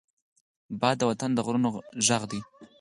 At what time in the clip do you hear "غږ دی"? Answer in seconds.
2.07-2.39